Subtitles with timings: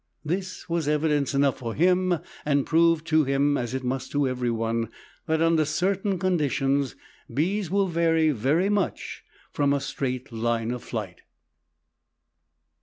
[0.25, 4.49] This was evidence enough for him and proved to him, as it must to every
[4.49, 4.89] one,
[5.27, 6.95] that under certain conditions
[7.31, 11.21] bees will vary very much from a straight line of flight.